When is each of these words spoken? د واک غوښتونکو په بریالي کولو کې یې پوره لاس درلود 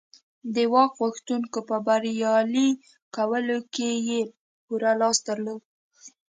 د 0.55 0.57
واک 0.73 0.91
غوښتونکو 1.01 1.59
په 1.69 1.75
بریالي 1.87 2.69
کولو 3.15 3.57
کې 3.73 3.89
یې 4.09 4.21
پوره 4.63 4.91
لاس 5.01 5.17
درلود 5.27 5.61